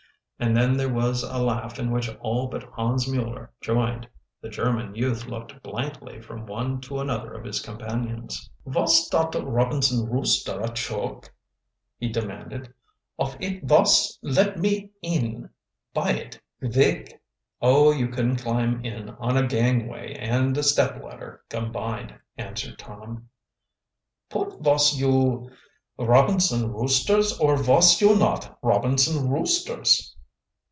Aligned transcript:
And 0.43 0.57
then 0.57 0.75
there 0.75 0.91
was 0.91 1.21
a 1.21 1.37
laugh 1.37 1.77
in 1.77 1.91
which 1.91 2.09
all 2.19 2.47
but 2.47 2.63
Hans 2.63 3.07
Mueller 3.07 3.51
joined. 3.61 4.09
The 4.41 4.49
German 4.49 4.95
youth 4.95 5.27
looked 5.27 5.61
blankly 5.61 6.19
from 6.19 6.47
one 6.47 6.81
to 6.81 6.97
another 6.99 7.31
of 7.33 7.43
his 7.43 7.59
companions. 7.59 8.49
"Vos 8.65 9.07
dot 9.09 9.35
Robinson 9.35 10.09
Rooster 10.09 10.59
a 10.59 10.69
choke?" 10.69 11.31
he 11.99 12.09
demanded. 12.09 12.73
"Of 13.19 13.37
it 13.39 13.65
vos 13.67 14.17
let 14.23 14.57
me 14.57 14.89
in 15.03 15.51
by 15.93 16.09
it 16.13 16.41
kvick." 16.59 17.19
"Oh, 17.61 17.91
you 17.91 18.07
couldn't 18.07 18.37
climb 18.37 18.83
in 18.83 19.09
on 19.19 19.37
a 19.37 19.45
gangway 19.47 20.15
and 20.15 20.57
a 20.57 20.63
step 20.63 21.03
ladder 21.03 21.43
combined," 21.51 22.17
answered 22.35 22.79
Tom. 22.79 23.29
"Put 24.27 24.59
vos 24.63 24.95
you 24.97 25.51
Robinson 25.99 26.71
Roosters 26.73 27.37
or 27.39 27.57
vos 27.57 28.01
you 28.01 28.15
not 28.17 28.57
Robinson 28.63 29.29
Roosters?" 29.29 30.07